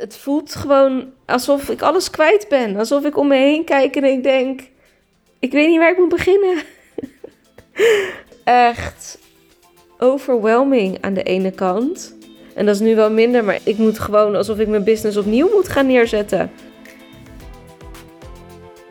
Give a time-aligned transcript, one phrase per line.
[0.00, 2.76] het voelt gewoon alsof ik alles kwijt ben.
[2.76, 4.60] Alsof ik om me heen kijk en ik denk,
[5.38, 6.62] ik weet niet waar ik moet beginnen.
[8.44, 9.18] Echt
[9.98, 12.16] overwhelming aan de ene kant.
[12.54, 15.50] En dat is nu wel minder, maar ik moet gewoon alsof ik mijn business opnieuw
[15.52, 16.50] moet gaan neerzetten.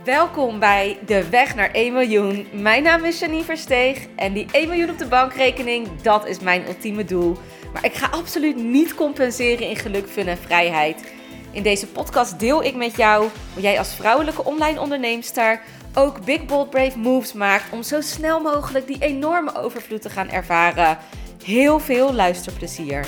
[0.04, 2.48] Welkom bij De Weg naar 1 miljoen.
[2.52, 6.68] Mijn naam is Janine Versteeg en die 1 miljoen op de bankrekening, dat is mijn
[6.68, 7.38] ultieme doel.
[7.74, 11.14] Maar ik ga absoluut niet compenseren in geluk, fun en vrijheid.
[11.52, 15.62] In deze podcast deel ik met jou hoe jij als vrouwelijke online onderneemster
[15.94, 20.30] ook big bold brave moves maakt om zo snel mogelijk die enorme overvloed te gaan
[20.30, 20.98] ervaren.
[21.44, 23.06] Heel veel luisterplezier.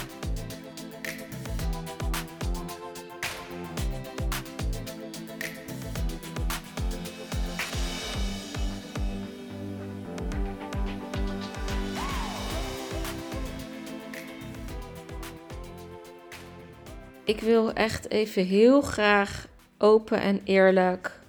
[17.31, 21.20] Ik wil echt even heel graag open en eerlijk,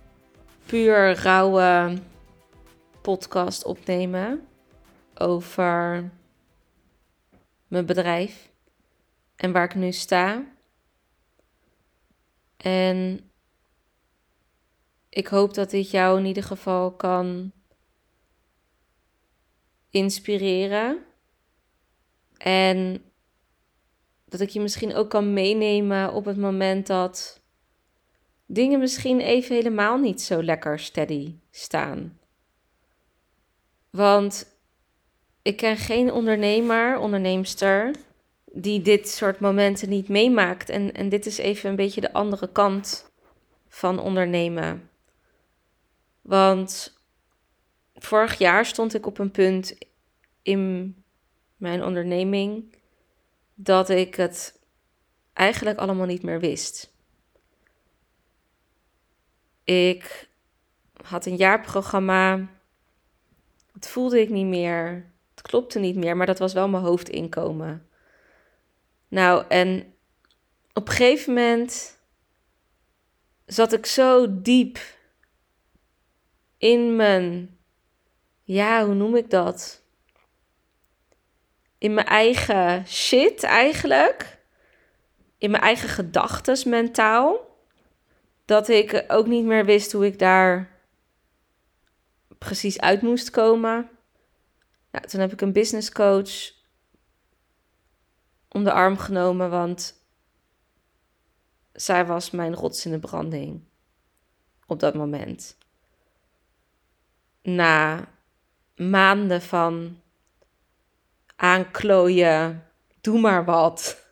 [0.67, 1.99] puur rauwe
[3.03, 4.49] podcast opnemen
[5.15, 6.11] over
[7.67, 8.53] mijn bedrijf
[9.37, 10.45] en waar ik nu sta.
[12.57, 13.31] En
[15.09, 17.53] ik hoop dat dit jou in ieder geval kan
[19.91, 21.05] inspireren.
[22.37, 23.05] En
[24.33, 27.41] dat ik je misschien ook kan meenemen op het moment dat
[28.47, 32.19] dingen misschien even helemaal niet zo lekker steady staan.
[33.91, 34.57] Want
[35.43, 37.95] ik ken geen ondernemer, onderneemster,
[38.45, 40.69] die dit soort momenten niet meemaakt.
[40.69, 43.13] En, en dit is even een beetje de andere kant
[43.69, 44.91] van ondernemen.
[46.21, 47.01] Want
[47.95, 49.79] vorig jaar stond ik op een punt
[50.43, 50.95] in
[51.57, 52.72] mijn onderneming
[53.65, 54.61] dat ik het
[55.33, 56.95] eigenlijk allemaal niet meer wist.
[59.65, 60.29] Ik
[61.03, 62.49] had een jaarprogramma.
[63.73, 65.11] Het voelde ik niet meer.
[65.31, 67.89] Het klopte niet meer, maar dat was wel mijn hoofdinkomen.
[69.09, 69.95] Nou, en
[70.73, 71.99] op een gegeven moment
[73.47, 74.79] zat ik zo diep
[76.57, 77.59] in mijn,
[78.43, 79.82] ja, hoe noem ik dat?
[81.83, 84.39] In mijn eigen shit eigenlijk.
[85.39, 87.57] In mijn eigen gedachten mentaal.
[88.45, 90.81] Dat ik ook niet meer wist hoe ik daar
[92.39, 93.91] precies uit moest komen.
[94.91, 96.53] Toen heb ik een business coach
[98.49, 100.03] om arm genomen, want
[101.73, 103.65] zij was mijn rots in de branding
[104.67, 105.57] op dat moment.
[107.43, 108.09] Na
[108.77, 110.02] maanden van
[111.43, 112.65] aanklooien,
[113.01, 114.07] doe maar wat.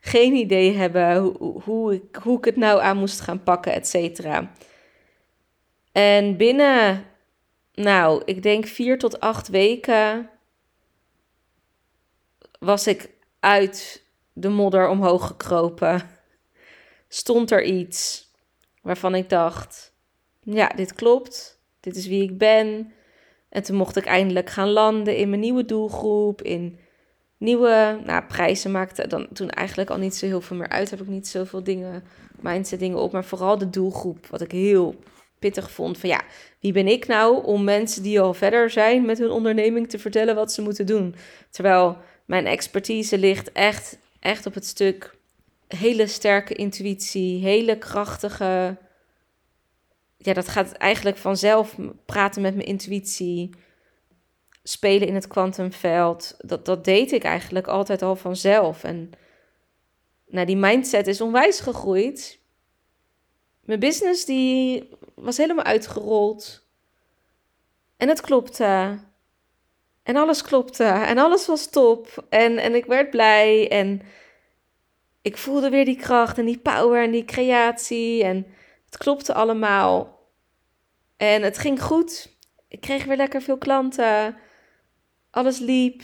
[0.00, 3.88] Geen idee hebben hoe, hoe, ik, hoe ik het nou aan moest gaan pakken, et
[3.88, 4.52] cetera.
[5.92, 7.04] En binnen,
[7.74, 10.30] nou, ik denk vier tot acht weken
[12.58, 16.10] was ik uit de modder omhoog gekropen.
[17.08, 18.30] Stond er iets
[18.82, 19.92] waarvan ik dacht:
[20.40, 22.92] ja, dit klopt, dit is wie ik ben.
[23.56, 26.78] En toen mocht ik eindelijk gaan landen in mijn nieuwe doelgroep, in
[27.38, 30.90] nieuwe nou, prijzen maakte dan toen eigenlijk al niet zo heel veel meer uit.
[30.90, 32.04] Heb ik niet zoveel dingen,
[32.40, 34.94] mindset dingen op, maar vooral de doelgroep, wat ik heel
[35.38, 35.98] pittig vond.
[35.98, 36.20] Van ja,
[36.60, 40.34] wie ben ik nou om mensen die al verder zijn met hun onderneming te vertellen
[40.34, 41.14] wat ze moeten doen?
[41.50, 45.16] Terwijl mijn expertise ligt echt, echt op het stuk
[45.68, 48.76] hele sterke intuïtie, hele krachtige
[50.16, 53.50] ja, dat gaat eigenlijk vanzelf praten met mijn intuïtie,
[54.62, 56.36] spelen in het kwantumveld.
[56.38, 58.84] Dat, dat deed ik eigenlijk altijd al vanzelf.
[58.84, 59.10] En
[60.26, 62.38] nou, die mindset is onwijs gegroeid.
[63.60, 66.66] Mijn business die was helemaal uitgerold.
[67.96, 68.98] En het klopte.
[70.02, 70.84] En alles klopte.
[70.84, 72.26] En alles was top.
[72.28, 73.70] En, en ik werd blij.
[73.70, 74.02] En
[75.22, 78.24] ik voelde weer die kracht en die power en die creatie.
[78.24, 78.46] En
[78.96, 80.20] klopte allemaal.
[81.16, 82.36] En het ging goed.
[82.68, 84.36] Ik kreeg weer lekker veel klanten.
[85.30, 86.02] Alles liep.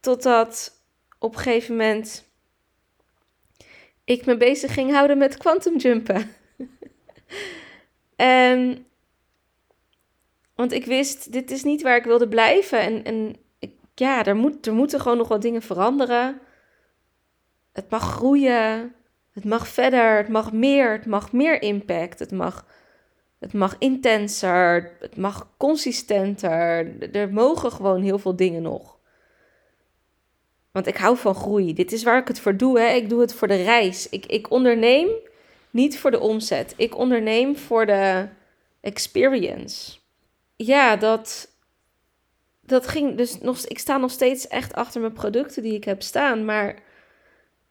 [0.00, 0.72] Totdat
[1.18, 2.26] op een gegeven moment
[4.04, 6.30] ik me bezig ging houden met quantumjumpen.
[8.16, 8.86] en
[10.54, 12.80] want ik wist, dit is niet waar ik wilde blijven.
[12.80, 16.40] En, en ik, ja, er, moet, er moeten gewoon nog wat dingen veranderen.
[17.72, 18.94] Het mag groeien.
[19.38, 20.16] Het mag verder.
[20.16, 20.92] Het mag meer.
[20.92, 22.18] Het mag meer impact.
[22.18, 22.64] Het mag
[23.38, 26.92] het mag intenser, het mag consistenter.
[27.12, 28.98] Er mogen gewoon heel veel dingen nog.
[30.70, 31.74] Want ik hou van groei.
[31.74, 32.80] Dit is waar ik het voor doe.
[32.80, 32.86] Hè.
[32.86, 34.08] Ik doe het voor de reis.
[34.08, 35.08] Ik, ik onderneem
[35.70, 36.74] niet voor de omzet.
[36.76, 38.28] Ik onderneem voor de
[38.80, 39.98] experience.
[40.56, 41.48] Ja, dat,
[42.60, 43.58] dat ging dus nog.
[43.58, 46.44] Ik sta nog steeds echt achter mijn producten die ik heb staan.
[46.44, 46.82] Maar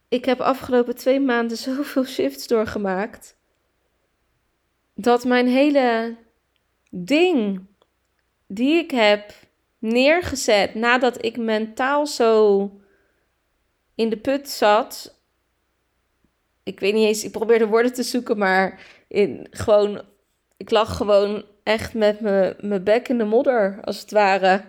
[0.09, 3.35] ik heb afgelopen twee maanden zoveel shifts doorgemaakt.
[4.93, 6.15] Dat mijn hele
[6.89, 7.65] ding
[8.47, 9.33] die ik heb
[9.79, 12.71] neergezet nadat ik mentaal zo
[13.95, 15.15] in de put zat.
[16.63, 20.01] Ik weet niet eens, ik probeerde woorden te zoeken, maar in, gewoon,
[20.57, 24.63] ik lag gewoon echt met mijn bek in de modder, als het ware.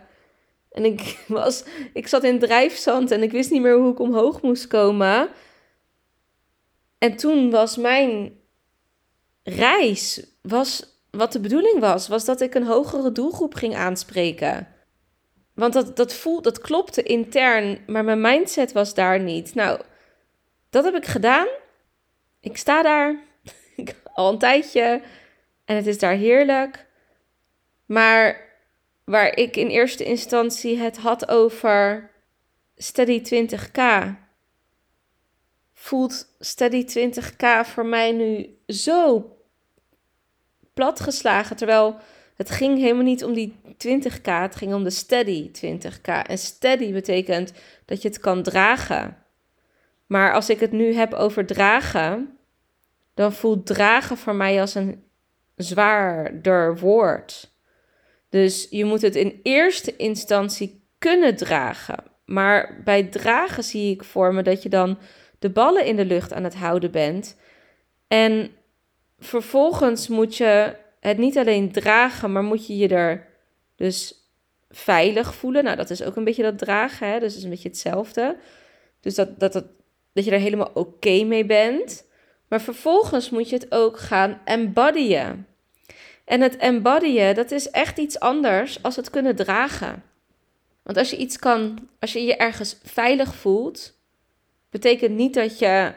[0.70, 4.42] En ik, was, ik zat in drijfzand en ik wist niet meer hoe ik omhoog
[4.42, 5.28] moest komen.
[6.98, 8.40] En toen was mijn
[9.42, 14.68] reis, was, wat de bedoeling was, was dat ik een hogere doelgroep ging aanspreken.
[15.54, 19.54] Want dat, dat, voel, dat klopte intern, maar mijn mindset was daar niet.
[19.54, 19.80] Nou,
[20.70, 21.46] dat heb ik gedaan.
[22.40, 23.22] Ik sta daar
[24.14, 25.02] al een tijdje
[25.64, 26.86] en het is daar heerlijk.
[27.86, 28.47] Maar
[29.08, 32.10] waar ik in eerste instantie het had over
[32.76, 33.82] Steady 20k,
[35.72, 39.32] voelt Steady 20k voor mij nu zo
[40.74, 41.56] platgeslagen.
[41.56, 41.96] Terwijl
[42.36, 43.56] het ging helemaal niet om die
[43.86, 46.26] 20k, het ging om de steady 20k.
[46.26, 47.52] En steady betekent
[47.84, 49.16] dat je het kan dragen.
[50.06, 52.38] Maar als ik het nu heb over dragen,
[53.14, 55.04] dan voelt dragen voor mij als een
[55.56, 57.56] zwaarder woord.
[58.28, 62.04] Dus je moet het in eerste instantie kunnen dragen.
[62.24, 64.98] Maar bij dragen zie ik voor me dat je dan
[65.38, 67.36] de ballen in de lucht aan het houden bent.
[68.08, 68.50] En
[69.18, 73.26] vervolgens moet je het niet alleen dragen, maar moet je je er
[73.76, 74.14] dus
[74.70, 75.64] veilig voelen.
[75.64, 77.20] Nou, dat is ook een beetje dat dragen, hè?
[77.20, 78.36] dus is een beetje hetzelfde.
[79.00, 79.64] Dus dat, dat, dat,
[80.12, 82.06] dat je er helemaal oké mee bent.
[82.48, 85.46] Maar vervolgens moet je het ook gaan embodyen.
[86.28, 90.02] En het embodyen, dat is echt iets anders als het kunnen dragen.
[90.82, 93.98] Want als je iets kan, als je je ergens veilig voelt,
[94.70, 95.92] betekent niet dat je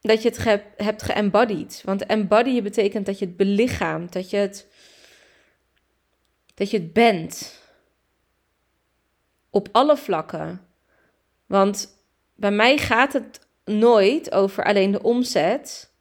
[0.00, 1.82] dat je het hebt geëmbodied.
[1.84, 4.66] Want embodyen betekent dat je het belichaamt, dat je het,
[6.54, 7.60] dat je het bent.
[9.50, 10.66] Op alle vlakken.
[11.46, 11.88] Want
[12.34, 15.92] bij mij gaat het nooit over alleen de omzet.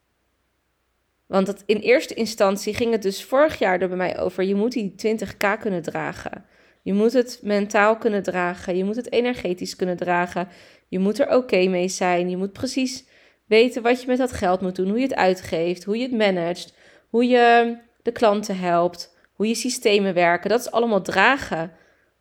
[1.25, 4.43] Want dat in eerste instantie ging het dus vorig jaar er bij mij over.
[4.43, 6.45] Je moet die 20k kunnen dragen.
[6.81, 8.77] Je moet het mentaal kunnen dragen.
[8.77, 10.47] Je moet het energetisch kunnen dragen.
[10.87, 12.29] Je moet er oké mee zijn.
[12.29, 13.05] Je moet precies
[13.47, 16.17] weten wat je met dat geld moet doen, hoe je het uitgeeft, hoe je het
[16.17, 16.73] managt,
[17.09, 20.49] hoe je de klanten helpt, hoe je systemen werken.
[20.49, 21.71] Dat is allemaal dragen.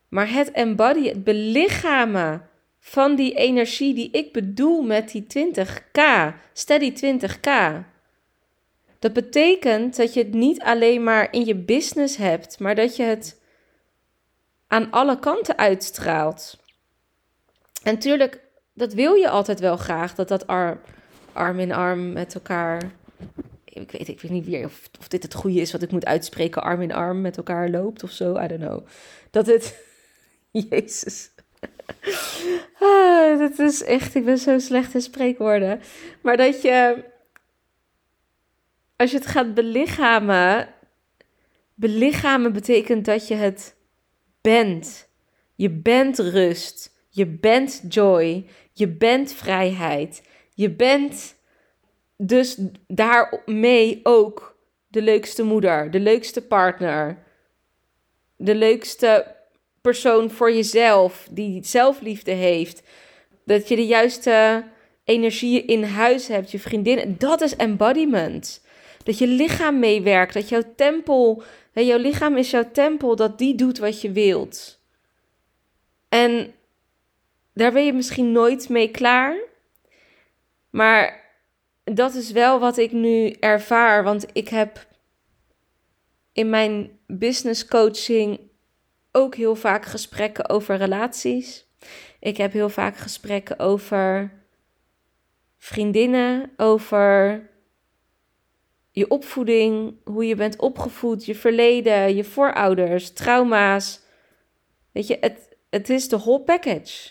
[0.09, 6.01] Maar het embody, het belichamen van die energie die ik bedoel met die 20k,
[6.53, 7.51] steady 20k.
[9.03, 13.03] Dat betekent dat je het niet alleen maar in je business hebt, maar dat je
[13.03, 13.41] het
[14.67, 16.59] aan alle kanten uitstraalt.
[17.83, 18.41] En natuurlijk,
[18.73, 20.47] dat wil je altijd wel graag, dat dat
[21.33, 22.93] arm in arm met elkaar.
[23.65, 26.07] Ik weet, ik weet niet weer of, of dit het goede is wat ik moet
[26.07, 26.63] uitspreken.
[26.63, 28.39] Arm in arm met elkaar loopt of zo.
[28.39, 28.87] I don't know.
[29.31, 29.85] Dat het.
[30.71, 31.31] Jezus.
[32.79, 34.15] Ah, dat is echt.
[34.15, 35.81] Ik ben zo slecht in spreekwoorden.
[36.21, 37.11] Maar dat je.
[39.03, 40.69] Als je het gaat belichamen.
[41.75, 43.77] Belichamen betekent dat je het
[44.41, 45.09] bent.
[45.55, 46.97] Je bent rust.
[47.09, 48.47] Je bent joy.
[48.73, 50.29] Je bent vrijheid.
[50.55, 51.35] Je bent
[52.17, 57.23] dus daarmee ook de leukste moeder, de leukste partner,
[58.37, 59.37] de leukste
[59.81, 62.83] persoon voor jezelf, die zelfliefde heeft.
[63.45, 64.65] Dat je de juiste
[65.05, 67.15] energie in huis hebt, je vriendin.
[67.19, 68.62] Dat is embodiment.
[69.05, 71.43] Dat je lichaam meewerkt, dat jouw tempel,
[71.73, 74.81] jouw lichaam is jouw tempel, dat die doet wat je wilt.
[76.09, 76.55] En
[77.55, 79.37] daar ben je misschien nooit mee klaar.
[80.71, 81.21] Maar
[81.85, 84.87] dat is wel wat ik nu ervaar, want ik heb
[86.33, 88.41] in mijn business coaching
[89.13, 91.67] ook heel vaak gesprekken over relaties.
[92.21, 94.33] Ik heb heel vaak gesprekken over
[95.59, 97.41] vriendinnen, over
[98.93, 104.01] je opvoeding, hoe je bent opgevoed, je verleden, je voorouders, trauma's.
[104.93, 107.11] Weet je, het, het is de whole package.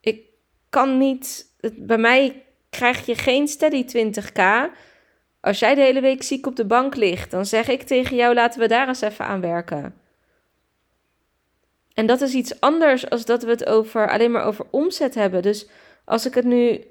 [0.00, 0.24] Ik
[0.68, 4.42] kan niet, bij mij krijg je geen steady 20k.
[5.40, 8.34] Als jij de hele week ziek op de bank ligt, dan zeg ik tegen jou:
[8.34, 9.94] laten we daar eens even aan werken.
[11.94, 15.42] En dat is iets anders als dat we het over, alleen maar over omzet hebben.
[15.42, 15.68] Dus
[16.04, 16.84] als ik het nu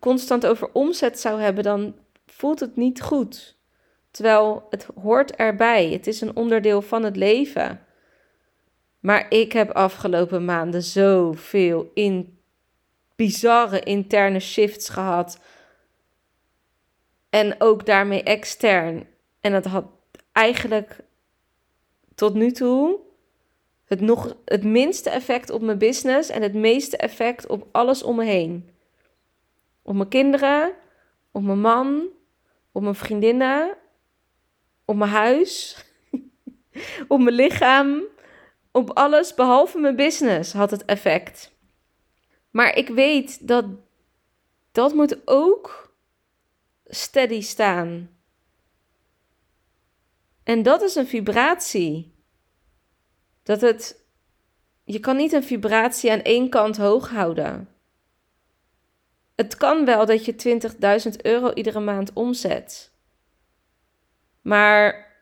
[0.00, 1.94] constant over omzet zou hebben, dan
[2.36, 3.58] voelt het niet goed.
[4.10, 5.90] Terwijl het hoort erbij.
[5.90, 7.80] Het is een onderdeel van het leven.
[9.00, 12.38] Maar ik heb afgelopen maanden zoveel in
[13.16, 15.40] bizarre interne shifts gehad.
[17.30, 19.06] En ook daarmee extern.
[19.40, 19.84] En dat had
[20.32, 20.96] eigenlijk
[22.14, 23.00] tot nu toe
[23.84, 28.16] het, nog, het minste effect op mijn business en het meeste effect op alles om
[28.16, 28.70] me heen.
[29.82, 30.72] Op mijn kinderen,
[31.30, 32.08] op mijn man,
[32.72, 33.76] op mijn vriendinnen,
[34.84, 35.76] op mijn huis,
[37.08, 38.02] op mijn lichaam,
[38.70, 41.52] op alles behalve mijn business had het effect.
[42.50, 43.64] Maar ik weet dat
[44.72, 45.94] dat moet ook
[46.84, 48.10] steady staan.
[50.42, 52.14] En dat is een vibratie.
[53.42, 54.00] Dat het.
[54.84, 57.68] Je kan niet een vibratie aan één kant hoog houden.
[59.42, 60.60] Het kan wel dat je
[61.10, 62.90] 20.000 euro iedere maand omzet.
[64.40, 65.12] Maar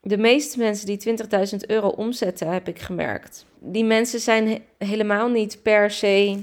[0.00, 1.18] de meeste mensen die
[1.52, 3.46] 20.000 euro omzetten, heb ik gemerkt.
[3.58, 6.42] Die mensen zijn helemaal niet per se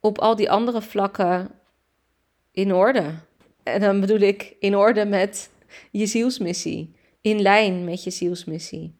[0.00, 1.50] op al die andere vlakken
[2.50, 3.14] in orde.
[3.62, 5.50] En dan bedoel ik in orde met
[5.90, 6.94] je zielsmissie.
[7.20, 8.94] In lijn met je zielsmissie.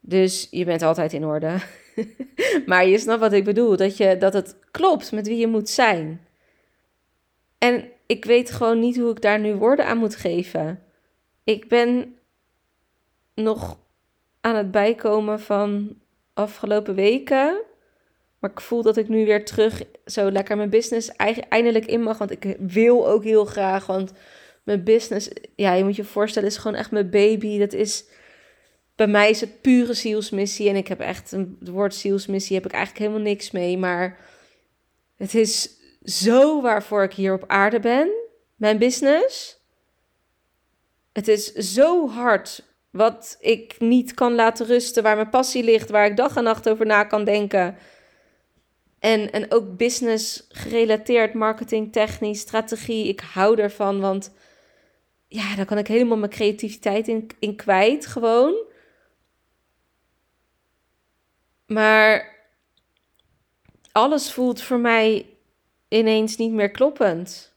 [0.00, 1.56] Dus je bent altijd in orde.
[2.66, 3.76] maar je snapt wat ik bedoel.
[3.76, 6.26] Dat, je, dat het klopt met wie je moet zijn.
[7.58, 10.82] En ik weet gewoon niet hoe ik daar nu woorden aan moet geven.
[11.44, 12.18] Ik ben
[13.34, 13.78] nog
[14.40, 15.96] aan het bijkomen van
[16.34, 17.62] afgelopen weken.
[18.38, 21.08] Maar ik voel dat ik nu weer terug zo lekker mijn business
[21.48, 22.18] eindelijk in mag.
[22.18, 23.86] Want ik wil ook heel graag.
[23.86, 24.12] Want
[24.62, 27.58] mijn business, ja, je moet je voorstellen, is gewoon echt mijn baby.
[27.58, 28.04] Dat is,
[28.96, 30.68] bij mij is het pure zielsmissie.
[30.68, 33.78] En ik heb echt, een, het woord zielsmissie heb ik eigenlijk helemaal niks mee.
[33.78, 34.18] Maar
[35.16, 35.70] het is
[36.02, 38.10] zo waarvoor ik hier op aarde ben.
[38.56, 39.62] Mijn business.
[41.12, 46.06] Het is zo hard wat ik niet kan laten rusten, waar mijn passie ligt, waar
[46.06, 47.76] ik dag en nacht over na kan denken.
[48.98, 53.08] En, en ook business gerelateerd, marketing, technisch, strategie.
[53.08, 54.32] Ik hou ervan, want
[55.26, 58.72] ja, daar kan ik helemaal mijn creativiteit in, in kwijt, gewoon.
[61.66, 62.34] Maar
[63.92, 65.26] alles voelt voor mij
[65.88, 67.54] ineens niet meer kloppend.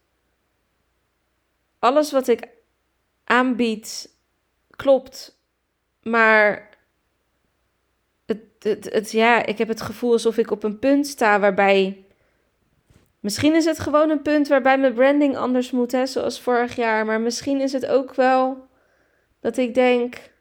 [1.79, 2.47] Alles wat ik
[3.23, 4.15] aanbied
[4.69, 5.41] klopt,
[6.01, 6.69] maar
[8.25, 12.05] het, het, het, ja, ik heb het gevoel alsof ik op een punt sta waarbij.
[13.19, 17.05] Misschien is het gewoon een punt waarbij mijn branding anders moet, hè, zoals vorig jaar.
[17.05, 18.67] Maar misschien is het ook wel
[19.39, 20.31] dat ik denk: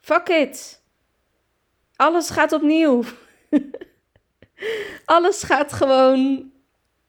[0.00, 0.82] fuck it.
[1.96, 3.02] Alles gaat opnieuw.
[5.04, 6.52] Alles gaat gewoon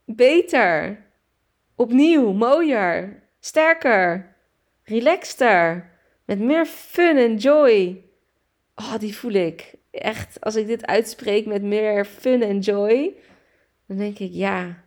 [0.05, 1.03] beter,
[1.75, 4.35] opnieuw, mooier, sterker,
[4.83, 5.91] relaxter,
[6.25, 8.03] met meer fun en joy.
[8.75, 9.73] Oh, die voel ik.
[9.91, 13.15] Echt, als ik dit uitspreek met meer fun en joy,
[13.87, 14.83] dan denk ik ja.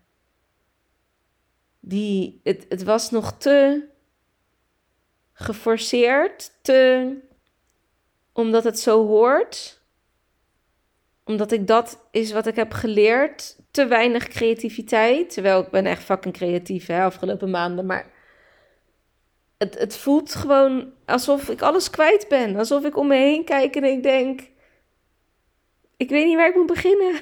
[1.81, 3.89] Die, het, het was nog te
[5.33, 7.13] geforceerd, te
[8.33, 9.78] omdat het zo hoort.
[11.29, 15.31] Omdat ik dat is wat ik heb geleerd te weinig creativiteit.
[15.31, 17.87] Terwijl ik ben echt fucking creatief hè, afgelopen maanden.
[17.87, 18.11] Maar
[19.59, 22.57] het, het voelt gewoon alsof ik alles kwijt ben.
[22.57, 24.41] Alsof ik om me heen kijk en ik denk...
[25.97, 27.21] Ik weet niet waar ik moet beginnen.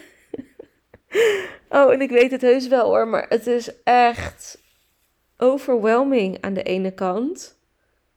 [1.68, 3.08] oh, en ik weet het heus wel hoor.
[3.08, 4.62] Maar het is echt
[5.36, 7.55] overwhelming aan de ene kant.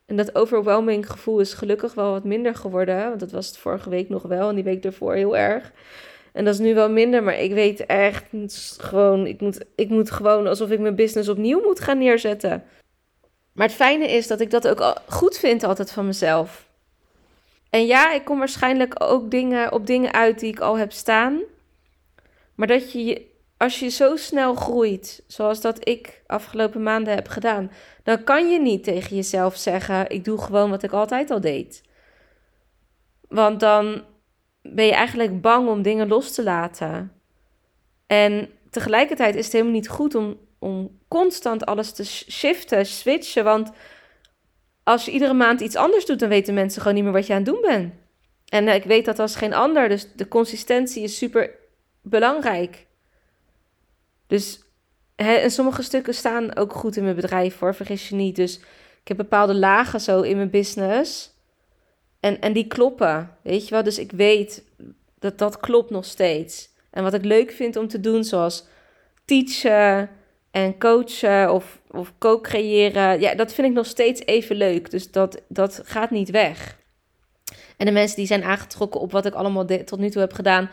[0.10, 3.08] En dat overwhelming gevoel is gelukkig wel wat minder geworden.
[3.08, 4.50] Want dat was het vorige week nog wel.
[4.50, 5.72] En die week ervoor heel erg.
[6.32, 8.26] En dat is nu wel minder, maar ik weet echt
[8.80, 12.64] gewoon, ik moet, ik moet gewoon alsof ik mijn business opnieuw moet gaan neerzetten.
[13.54, 16.68] Maar het fijne is dat ik dat ook goed vind altijd van mezelf.
[17.70, 21.40] En ja, ik kom waarschijnlijk ook dingen, op dingen uit die ik al heb staan.
[22.56, 23.26] Maar dat je,
[23.60, 27.72] als je zo snel groeit, zoals dat ik afgelopen maanden heb gedaan,
[28.04, 31.84] dan kan je niet tegen jezelf zeggen: ik doe gewoon wat ik altijd al deed.
[33.28, 34.04] Want dan
[34.62, 37.12] ben je eigenlijk bang om dingen los te laten.
[38.08, 43.44] En tegelijkertijd is het helemaal niet goed om, om constant alles te shiften, switchen.
[43.44, 43.72] Want
[44.84, 47.34] als je iedere maand iets anders doet, dan weten mensen gewoon niet meer wat je
[47.34, 47.94] aan het doen bent.
[48.46, 49.90] En ik weet dat als geen ander.
[49.90, 51.52] Dus de consistentie is super
[52.02, 52.88] belangrijk.
[54.30, 54.60] Dus
[55.16, 58.36] hè, en sommige stukken staan ook goed in mijn bedrijf voor, vergis je niet.
[58.36, 58.58] Dus
[59.02, 61.34] ik heb bepaalde lagen zo in mijn business.
[62.20, 63.84] En, en die kloppen, weet je wel.
[63.84, 64.64] Dus ik weet
[65.20, 66.70] dat dat klopt nog steeds.
[66.90, 68.68] En wat ik leuk vind om te doen, zoals
[69.26, 70.10] teachen
[70.52, 73.20] en coachen of, of co-creëren.
[73.20, 74.92] Ja, dat vind ik nog steeds even leuk.
[74.92, 76.78] Dus dat, dat gaat niet weg.
[77.78, 80.70] En de mensen die zijn aangetrokken op wat ik allemaal tot nu toe heb gedaan,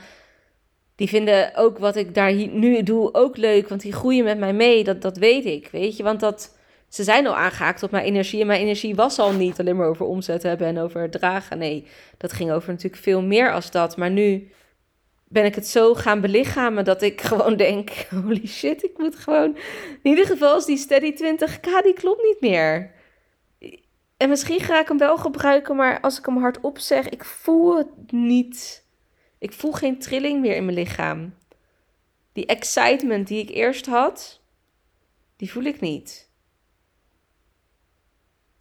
[0.97, 3.69] die vinden ook wat ik daar nu doe ook leuk.
[3.69, 4.85] Want die groeien met mij mee.
[4.85, 6.03] Dat, dat weet ik, weet je.
[6.03, 6.57] Want dat,
[6.89, 8.41] ze zijn al aangehaakt op mijn energie.
[8.41, 11.59] En mijn energie was al niet alleen maar over omzet hebben en over dragen.
[11.59, 11.87] Nee,
[12.17, 13.97] dat ging over natuurlijk veel meer als dat.
[13.97, 14.51] Maar nu
[15.29, 17.91] ben ik het zo gaan belichamen dat ik gewoon denk:
[18.25, 19.57] holy shit, ik moet gewoon.
[20.03, 22.95] In ieder geval is die steady 20k, die klopt niet meer.
[24.17, 27.77] En misschien ga ik hem wel gebruiken, maar als ik hem hardop zeg, ik voel
[27.77, 28.85] het niet.
[29.39, 31.35] Ik voel geen trilling meer in mijn lichaam.
[32.33, 34.41] Die excitement die ik eerst had,
[35.37, 36.31] die voel ik niet.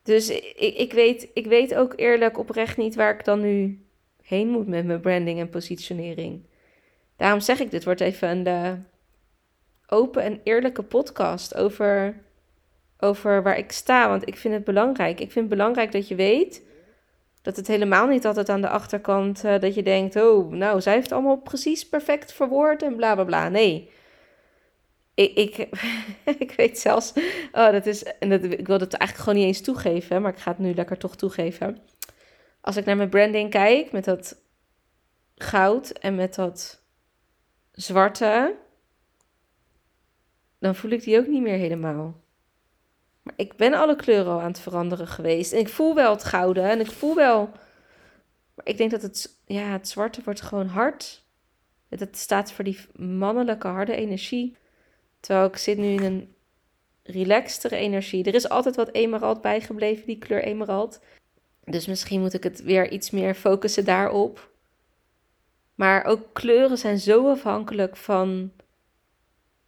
[0.04, 3.86] Dus ik, ik, weet, ik weet ook eerlijk oprecht niet waar ik dan nu
[4.22, 6.46] heen moet met mijn branding en positionering.
[7.16, 8.74] Daarom zeg ik, dit wordt even een uh,
[9.88, 12.22] open en eerlijke podcast over,
[13.00, 14.10] over waar ik sta.
[14.10, 15.20] Want ik vind het belangrijk.
[15.20, 16.64] Ik vind het belangrijk dat je weet
[17.46, 20.94] dat het helemaal niet altijd aan de achterkant uh, dat je denkt, oh, nou, zij
[20.94, 23.50] heeft het allemaal precies perfect verwoord en bla bla bla.
[23.50, 23.90] Nee.
[25.14, 25.70] Ik, ik,
[26.46, 27.14] ik weet zelfs,
[27.52, 30.40] oh, dat is, en dat, ik wil het eigenlijk gewoon niet eens toegeven, maar ik
[30.40, 31.78] ga het nu lekker toch toegeven.
[32.62, 34.42] Als ik naar mijn branding kijk, met dat
[35.36, 36.82] goud en met dat
[37.72, 38.56] zwarte,
[40.60, 42.24] dan voel ik die ook niet meer helemaal.
[43.36, 45.54] Ik ben alle kleuren al aan het veranderen geweest.
[45.54, 47.50] En ik voel wel het gouden en ik voel wel.
[48.54, 51.24] Maar ik denk dat het, ja, het zwarte wordt gewoon hard.
[51.90, 54.56] Het staat voor die mannelijke harde energie.
[55.20, 56.36] Terwijl ik zit nu in een
[57.04, 58.24] relaxtere energie.
[58.24, 61.00] Er is altijd wat emerald bijgebleven, die kleur emerald.
[61.64, 64.50] Dus misschien moet ik het weer iets meer focussen daarop.
[65.76, 68.52] Maar ook kleuren zijn zo afhankelijk van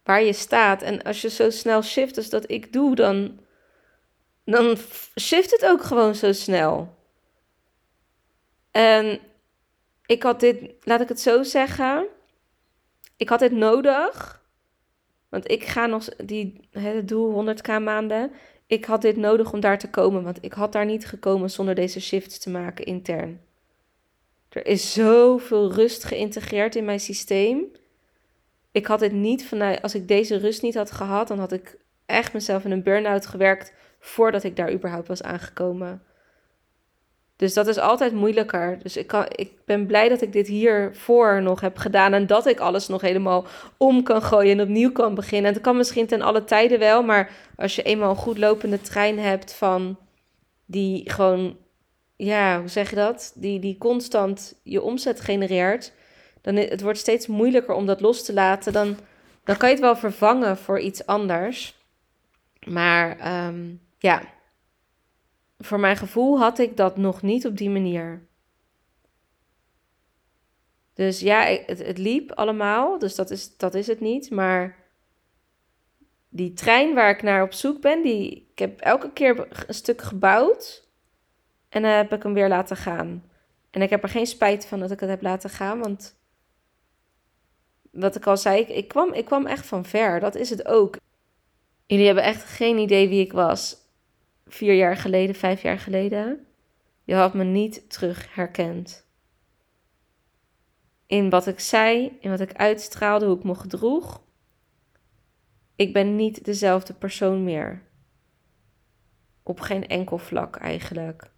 [0.02, 0.82] waar je staat.
[0.82, 3.38] En als je zo snel shift als dat ik doe, dan,
[4.50, 4.76] dan
[5.20, 6.96] shift het ook gewoon zo snel.
[8.70, 9.20] En
[10.06, 12.06] ik had dit, laat ik het zo zeggen,
[13.16, 14.42] ik had dit nodig.
[15.28, 18.32] Want ik ga nog, die, het doel 100k maanden.
[18.66, 21.74] Ik had dit nodig om daar te komen, want ik had daar niet gekomen zonder
[21.74, 23.40] deze shifts te maken intern.
[24.48, 27.64] Er is zoveel rust geïntegreerd in mijn systeem.
[28.72, 31.76] Ik had het niet vanuit, als ik deze rust niet had gehad, dan had ik
[32.06, 36.02] echt mezelf in een burn-out gewerkt voordat ik daar überhaupt was aangekomen.
[37.36, 38.78] Dus dat is altijd moeilijker.
[38.82, 42.12] Dus ik, kan, ik ben blij dat ik dit hiervoor nog heb gedaan.
[42.12, 43.44] En dat ik alles nog helemaal
[43.76, 45.48] om kan gooien en opnieuw kan beginnen.
[45.48, 47.02] En dat kan misschien ten alle tijden wel.
[47.02, 49.98] Maar als je eenmaal een goed lopende trein hebt van
[50.66, 51.56] die gewoon
[52.18, 53.32] ja, hoe zeg je dat?
[53.34, 55.92] Die, die constant je omzet genereert,
[56.40, 58.72] dan het wordt steeds moeilijker om dat los te laten.
[58.72, 58.96] Dan,
[59.44, 61.76] dan kan je het wel vervangen voor iets anders.
[62.66, 64.22] Maar ehm, ja,
[65.58, 68.26] voor mijn gevoel had ik dat nog niet op die manier.
[70.94, 74.30] Dus ja, het, het liep allemaal, dus dat is, dat is het niet.
[74.30, 74.76] Maar
[76.28, 80.02] die trein waar ik naar op zoek ben, die, ik heb elke keer een stuk
[80.02, 80.86] gebouwd.
[81.68, 83.30] En dan heb ik hem weer laten gaan.
[83.70, 86.16] En ik heb er geen spijt van dat ik het heb laten gaan, want
[87.90, 90.20] wat ik al zei, ik, ik, kwam, ik kwam echt van ver.
[90.20, 90.96] Dat is het ook.
[91.86, 93.76] Jullie hebben echt geen idee wie ik was.
[94.48, 96.46] Vier jaar geleden, vijf jaar geleden.
[97.04, 99.06] Je had me niet terug herkend.
[101.06, 104.22] In wat ik zei, in wat ik uitstraalde, hoe ik me gedroeg.
[105.76, 107.82] Ik ben niet dezelfde persoon meer.
[109.42, 111.30] Op geen enkel vlak eigenlijk.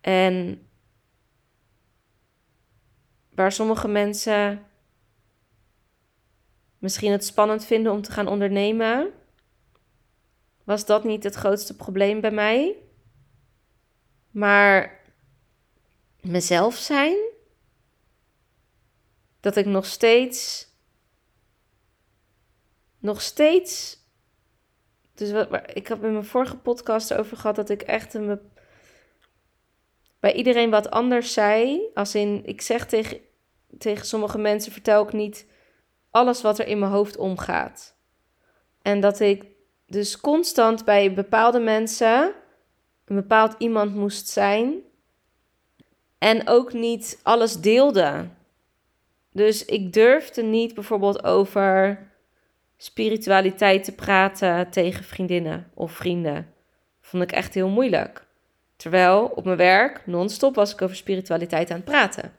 [0.00, 0.66] En
[3.30, 4.66] waar sommige mensen
[6.78, 9.12] misschien het spannend vinden om te gaan ondernemen,
[10.64, 12.76] was dat niet het grootste probleem bij mij.
[14.30, 15.00] Maar
[16.20, 17.16] mezelf zijn,
[19.40, 20.68] dat ik nog steeds,
[22.98, 23.98] nog steeds,
[25.14, 28.40] dus wat, ik heb in mijn vorige podcast over gehad dat ik echt een
[30.24, 31.80] bij iedereen wat anders zei.
[31.94, 33.20] Als in, ik zeg tegen,
[33.78, 35.46] tegen sommige mensen, vertel ik niet
[36.10, 37.96] alles wat er in mijn hoofd omgaat.
[38.82, 39.53] En dat ik
[39.86, 42.32] dus constant bij bepaalde mensen
[43.04, 44.74] een bepaald iemand moest zijn.
[46.18, 48.28] En ook niet alles deelde.
[49.32, 52.06] Dus ik durfde niet bijvoorbeeld over
[52.76, 56.54] spiritualiteit te praten tegen vriendinnen of vrienden.
[57.00, 58.26] Vond ik echt heel moeilijk.
[58.76, 62.36] Terwijl op mijn werk non-stop was ik over spiritualiteit aan het praten.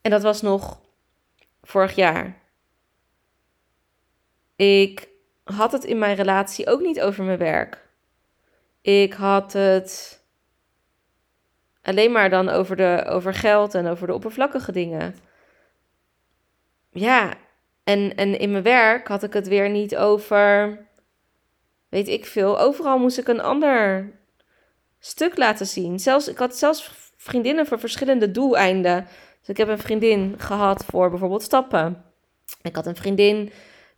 [0.00, 0.80] En dat was nog
[1.62, 2.40] vorig jaar.
[4.56, 5.08] Ik
[5.44, 7.88] had het in mijn relatie ook niet over mijn werk.
[8.80, 10.22] Ik had het
[11.82, 15.14] alleen maar dan over, de, over geld en over de oppervlakkige dingen.
[16.90, 17.34] Ja,
[17.84, 20.78] en, en in mijn werk had ik het weer niet over,
[21.88, 22.58] weet ik veel.
[22.58, 24.10] Overal moest ik een ander
[24.98, 25.98] stuk laten zien.
[25.98, 29.06] Zelfs, ik had zelfs vriendinnen voor verschillende doeleinden.
[29.38, 32.04] Dus ik heb een vriendin gehad voor bijvoorbeeld stappen.
[32.62, 33.52] Ik had een vriendin,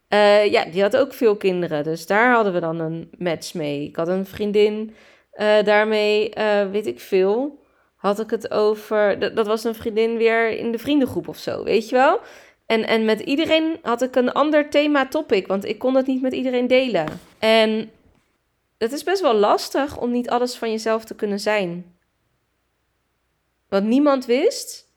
[0.09, 1.85] uh, ja, die had ook veel kinderen.
[1.85, 3.85] Dus daar hadden we dan een match mee.
[3.85, 4.95] Ik had een vriendin,
[5.35, 7.63] uh, daarmee uh, weet ik veel.
[7.97, 11.65] Had ik het over, dat, dat was een vriendin weer in de vriendengroep of zo,
[11.65, 12.21] weet je wel?
[12.67, 16.23] En, en met iedereen had ik een ander thema topic, want ik kon het niet
[16.23, 17.07] met iedereen delen.
[17.39, 17.91] En
[18.79, 21.97] het is best wel lastig om niet alles van jezelf te kunnen zijn.
[23.69, 24.89] Want niemand wist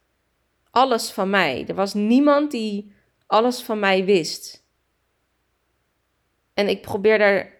[0.72, 1.65] alles van mij.
[1.67, 2.91] Er was niemand die
[3.28, 4.65] alles van mij wist.
[6.58, 7.54] En ik probeer daar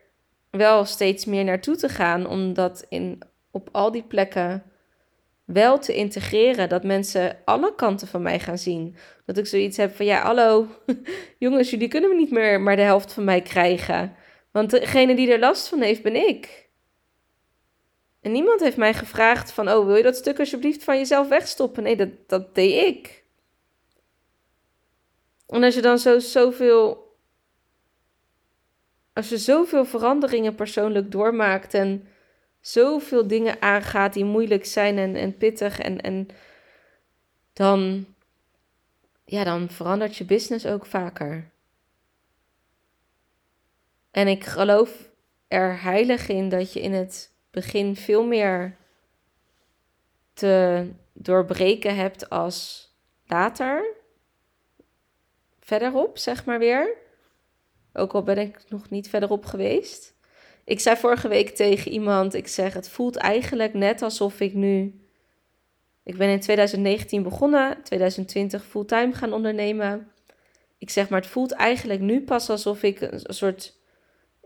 [0.50, 3.20] wel steeds meer naartoe te gaan, omdat in,
[3.52, 4.64] op al die plekken
[5.46, 6.70] wel te integreren.
[6.70, 8.96] Dat mensen alle kanten van mij gaan zien.
[9.26, 10.68] Dat ik zoiets heb van ja, hallo,
[11.40, 14.16] jongens, jullie kunnen me niet meer maar de helft van mij krijgen.
[14.52, 16.70] Want degene die er last van heeft, ben ik.
[18.22, 21.84] En niemand heeft mij gevraagd van, oh, wil je dat stuk alsjeblieft van jezelf wegstoppen?
[21.84, 23.24] Nee, dat, dat deed ik.
[25.48, 27.07] En als je dan zo, zoveel,
[29.18, 32.08] als je zoveel veranderingen persoonlijk doormaakt en
[32.60, 36.28] zoveel dingen aangaat die moeilijk zijn en, en pittig en, en
[37.54, 38.06] dan,
[39.26, 41.50] ja, dan verandert je business ook vaker.
[44.12, 45.10] En ik geloof
[45.48, 48.78] er heilig in dat je in het begin veel meer
[50.34, 52.92] te doorbreken hebt als
[53.26, 53.96] later.
[55.60, 57.06] Verderop, zeg maar weer.
[57.98, 60.16] Ook al ben ik nog niet verderop geweest.
[60.64, 65.02] Ik zei vorige week tegen iemand, ik zeg, het voelt eigenlijk net alsof ik nu...
[66.04, 70.12] Ik ben in 2019 begonnen, 2020 fulltime gaan ondernemen.
[70.78, 73.76] Ik zeg, maar het voelt eigenlijk nu pas alsof ik een soort...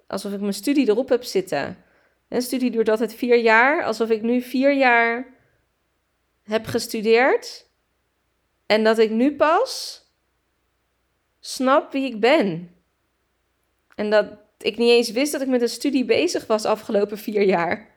[0.07, 1.77] Alsof ik mijn studie erop heb zitten.
[2.27, 3.83] Een studie duurt altijd vier jaar.
[3.83, 5.25] Alsof ik nu vier jaar
[6.43, 7.67] heb gestudeerd.
[8.65, 10.01] En dat ik nu pas
[11.39, 12.75] snap wie ik ben.
[13.95, 14.25] En dat
[14.61, 17.87] ik niet eens wist dat ik met een studie bezig was afgelopen vier jaar.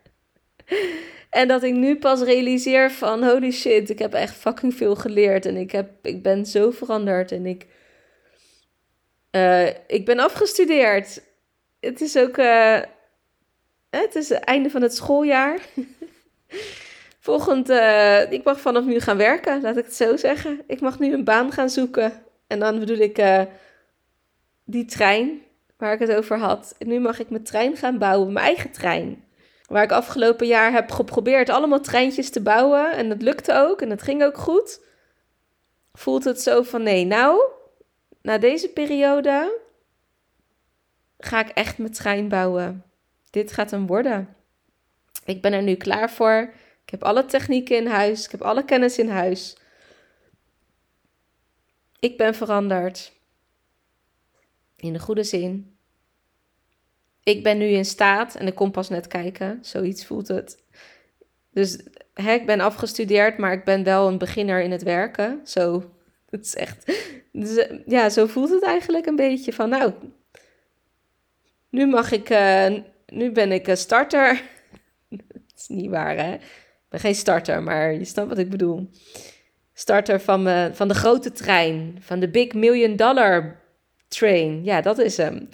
[1.30, 5.46] en dat ik nu pas realiseer van holy shit, ik heb echt fucking veel geleerd.
[5.46, 7.32] En ik, heb, ik ben zo veranderd.
[7.32, 7.66] En ik,
[9.30, 11.22] uh, ik ben afgestudeerd.
[11.80, 12.36] Het is ook...
[12.36, 12.80] Uh,
[13.90, 15.60] het is het einde van het schooljaar.
[17.18, 20.60] Volgend, uh, ik mag vanaf nu gaan werken, laat ik het zo zeggen.
[20.66, 22.22] Ik mag nu een baan gaan zoeken.
[22.46, 23.22] En dan bedoel ik
[24.64, 25.43] die trein
[25.76, 26.74] waar ik het over had.
[26.78, 29.24] Nu mag ik mijn trein gaan bouwen, mijn eigen trein.
[29.66, 32.92] Waar ik afgelopen jaar heb geprobeerd allemaal treintjes te bouwen.
[32.92, 34.80] En dat lukte ook en dat ging ook goed.
[35.92, 37.42] Voelt het zo van nee, nou,
[38.22, 39.60] na deze periode
[41.18, 42.84] ga ik echt mijn trein bouwen.
[43.30, 44.36] Dit gaat hem worden.
[45.24, 46.52] Ik ben er nu klaar voor.
[46.84, 48.24] Ik heb alle technieken in huis.
[48.24, 49.56] Ik heb alle kennis in huis.
[51.98, 53.12] Ik ben veranderd.
[54.84, 55.76] In de goede zin.
[57.22, 60.62] Ik ben nu in staat, en ik kom pas net kijken, zoiets voelt het.
[61.50, 61.78] Dus
[62.14, 65.40] hè, ik ben afgestudeerd, maar ik ben wel een beginner in het werken.
[65.44, 65.90] Zo,
[66.30, 66.92] het is echt.
[67.32, 69.92] Dus, ja, zo voelt het eigenlijk een beetje van, nou,
[71.68, 72.72] nu mag ik, uh,
[73.06, 74.42] nu ben ik een starter.
[75.08, 76.34] dat is niet waar, hè?
[76.34, 78.90] Ik ben geen starter, maar je snapt wat ik bedoel.
[79.74, 83.62] Starter van, me, van de grote trein, van de Big Million Dollar
[84.14, 84.64] Train.
[84.64, 85.48] Ja, dat is hem.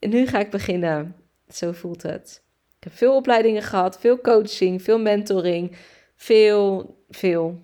[0.00, 1.16] Nu ga ik beginnen.
[1.48, 2.42] Zo voelt het.
[2.76, 5.76] Ik heb veel opleidingen gehad, veel coaching, veel mentoring,
[6.16, 7.60] veel, veel.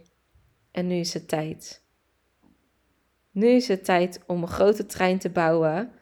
[0.70, 1.83] En nu is het tijd.
[3.31, 5.92] Nu is het tijd om een grote trein te bouwen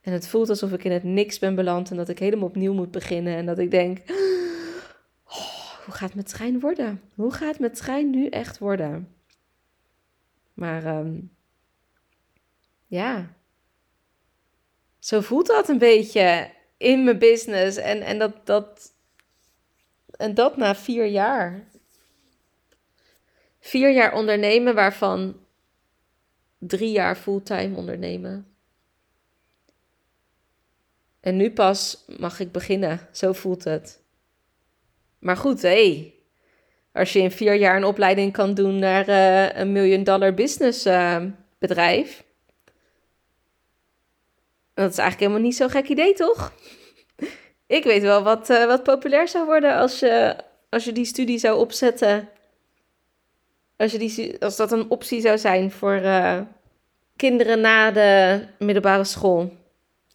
[0.00, 2.72] en het voelt alsof ik in het niks ben beland en dat ik helemaal opnieuw
[2.72, 3.36] moet beginnen.
[3.36, 3.98] En dat ik denk,
[5.24, 7.00] oh, hoe gaat mijn trein worden?
[7.14, 9.08] Hoe gaat mijn trein nu echt worden?
[10.52, 11.30] Maar um,
[12.92, 13.34] ja,
[14.98, 17.76] zo voelt dat een beetje in mijn business.
[17.76, 18.92] En, en, dat, dat,
[20.16, 21.64] en dat na vier jaar.
[23.60, 25.36] Vier jaar ondernemen, waarvan
[26.58, 28.46] drie jaar fulltime ondernemen.
[31.20, 33.08] En nu pas mag ik beginnen.
[33.12, 34.00] Zo voelt het.
[35.18, 35.68] Maar goed, hé.
[35.68, 36.14] Hey,
[36.92, 40.86] als je in vier jaar een opleiding kan doen naar uh, een miljoen dollar business
[40.86, 41.24] uh,
[41.58, 42.24] bedrijf.
[44.74, 46.52] Dat is eigenlijk helemaal niet zo'n gek idee, toch?
[47.66, 50.36] ik weet wel wat, uh, wat populair zou worden als je,
[50.70, 52.28] als je die studie zou opzetten.
[53.76, 56.00] Als, je die, als dat een optie zou zijn voor
[57.16, 59.52] kinderen na de middelbare school.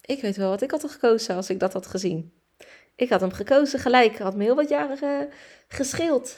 [0.08, 2.32] Ik weet wel wat ik had gekozen als ik dat had gezien.
[2.96, 4.18] Ik had hem gekozen gelijk.
[4.18, 5.32] Had me heel wat jaren uh,
[5.68, 6.36] gescheeld.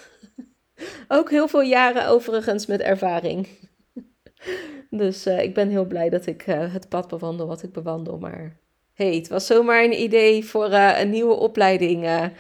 [1.08, 3.46] Ook heel veel jaren overigens met ervaring.
[4.90, 8.18] Dus uh, ik ben heel blij dat ik uh, het pad bewandel wat ik bewandel.
[8.18, 8.56] Maar
[8.92, 12.30] hey, het was zomaar een idee voor een nieuwe opleiding.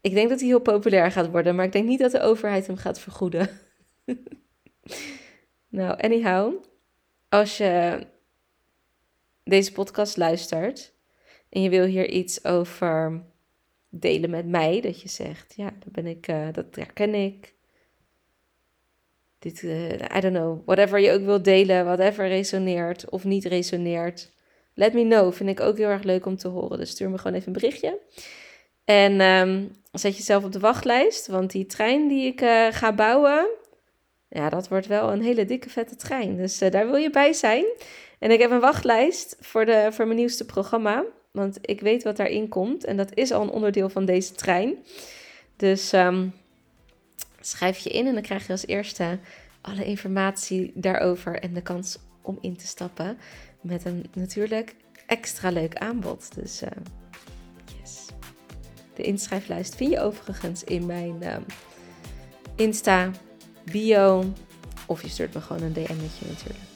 [0.00, 2.66] ik denk dat hij heel populair gaat worden, maar ik denk niet dat de overheid
[2.66, 3.48] hem gaat vergoeden.
[5.68, 6.54] nou, anyhow,
[7.28, 8.06] als je
[9.44, 10.92] deze podcast luistert
[11.48, 13.22] en je wil hier iets over
[13.88, 17.55] delen met mij, dat je zegt, ja, dat ben ik, dat herken ik.
[19.38, 24.32] Dit, uh, I don't know, whatever je ook wilt delen, whatever resoneert of niet resoneert.
[24.74, 26.78] Let me know, vind ik ook heel erg leuk om te horen.
[26.78, 27.98] Dus stuur me gewoon even een berichtje.
[28.84, 33.48] En um, zet jezelf op de wachtlijst, want die trein die ik uh, ga bouwen,
[34.28, 36.36] ja, dat wordt wel een hele dikke vette trein.
[36.36, 37.64] Dus daar wil je bij zijn.
[38.18, 41.04] En ik heb een wachtlijst voor, de, voor mijn nieuwste programma.
[41.30, 42.84] Want ik weet wat daarin komt.
[42.84, 44.84] En dat is al een onderdeel van deze trein.
[45.56, 46.32] Dus um,
[47.46, 49.18] schrijf je in en dan krijg je als eerste
[49.60, 51.40] alle informatie daarover.
[51.40, 53.18] En de kans om in te stappen.
[53.60, 54.74] Met een natuurlijk
[55.06, 56.34] extra leuk aanbod.
[56.34, 56.68] Dus uh,
[57.80, 58.06] yes.
[58.94, 61.44] De inschrijflijst vind je overigens in mijn um,
[62.56, 63.10] Insta,
[63.70, 64.32] bio.
[64.86, 66.75] Of je stuurt me gewoon een DM'tje natuurlijk.